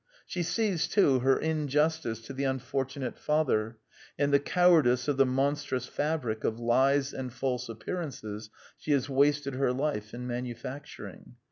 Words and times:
She 0.25 0.41
sees, 0.41 0.87
too, 0.87 1.19
her 1.19 1.37
injustice 1.37 2.21
to 2.21 2.33
the 2.33 2.43
unfortunate 2.43 3.19
father, 3.19 3.77
and 4.17 4.33
the 4.33 4.39
cowardice 4.39 5.07
of 5.07 5.17
the 5.17 5.27
monstrous 5.27 5.85
fabric 5.85 6.43
of 6.43 6.59
lies 6.59 7.13
and 7.13 7.31
false 7.31 7.69
appearances 7.69 8.49
she 8.79 8.93
has 8.93 9.07
wasted 9.09 9.53
her 9.53 9.71
life 9.71 10.11
in 10.15 10.25
manufacturing. 10.25 11.35